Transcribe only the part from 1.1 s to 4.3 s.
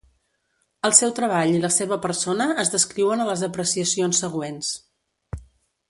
treball i la seva persona es descriuen a les apreciacions